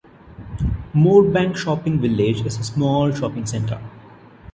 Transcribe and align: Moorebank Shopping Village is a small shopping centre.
Moorebank 0.95 1.55
Shopping 1.55 1.99
Village 2.01 2.43
is 2.43 2.57
a 2.57 2.63
small 2.63 3.11
shopping 3.13 3.45
centre. 3.45 3.79